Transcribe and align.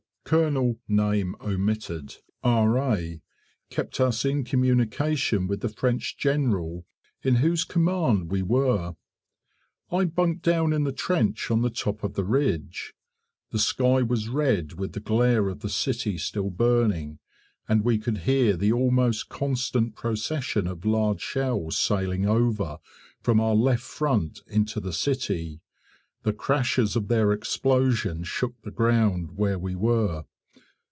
Col., 0.23 0.77
R.A., 2.43 3.21
kept 3.69 3.99
us 3.99 4.23
in 4.23 4.43
communication 4.45 5.45
with 5.45 5.59
the 5.59 5.67
French 5.67 6.15
General 6.17 6.85
in 7.21 7.35
whose 7.35 7.65
command 7.65 8.31
we 8.31 8.41
were. 8.41 8.95
I 9.91 10.05
bunked 10.05 10.41
down 10.43 10.71
in 10.71 10.85
the 10.85 10.93
trench 10.93 11.51
on 11.51 11.61
the 11.63 11.69
top 11.69 12.01
of 12.01 12.13
the 12.13 12.23
ridge: 12.23 12.93
the 13.49 13.59
sky 13.59 14.03
was 14.03 14.29
red 14.29 14.73
with 14.79 14.93
the 14.93 15.01
glare 15.01 15.49
of 15.49 15.59
the 15.59 15.67
city 15.69 16.17
still 16.17 16.49
burning, 16.49 17.19
and 17.67 17.83
we 17.83 17.97
could 17.97 18.19
hear 18.19 18.55
the 18.55 18.71
almost 18.71 19.27
constant 19.27 19.97
procession 19.97 20.65
of 20.65 20.85
large 20.85 21.19
shells 21.19 21.77
sailing 21.77 22.25
over 22.25 22.77
from 23.21 23.41
our 23.41 23.55
left 23.55 23.83
front 23.83 24.39
into 24.47 24.79
the 24.79 24.93
city: 24.93 25.59
the 26.23 26.31
crashes 26.31 26.95
of 26.95 27.07
their 27.07 27.31
explosion 27.31 28.23
shook 28.23 28.53
the 28.61 28.69
ground 28.69 29.31
where 29.37 29.57
we 29.57 29.73
were. 29.73 30.23